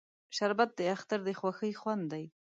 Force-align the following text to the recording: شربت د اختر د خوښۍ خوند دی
شربت 0.35 0.69
د 0.77 0.79
اختر 0.93 1.19
د 1.27 1.29
خوښۍ 1.39 1.73
خوند 1.81 2.03
دی 2.11 2.25